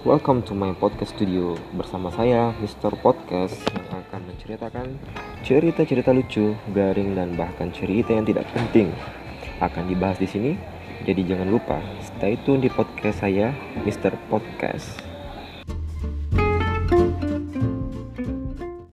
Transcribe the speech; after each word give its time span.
Welcome 0.00 0.40
to 0.48 0.56
my 0.56 0.72
podcast 0.80 1.12
studio 1.12 1.60
bersama 1.76 2.08
saya 2.08 2.56
Mr. 2.56 2.88
Podcast 3.04 3.52
yang 3.68 3.84
akan 4.00 4.32
menceritakan 4.32 4.96
cerita-cerita 5.44 6.16
lucu, 6.16 6.56
garing 6.72 7.12
dan 7.12 7.36
bahkan 7.36 7.68
cerita 7.68 8.16
yang 8.16 8.24
tidak 8.24 8.48
penting 8.56 8.96
akan 9.60 9.84
dibahas 9.92 10.16
di 10.16 10.24
sini. 10.24 10.52
Jadi 11.04 11.20
jangan 11.28 11.52
lupa 11.52 11.84
stay 12.00 12.40
tune 12.48 12.64
di 12.64 12.72
podcast 12.72 13.20
saya 13.20 13.52
Mr. 13.84 14.16
Podcast. 14.32 15.09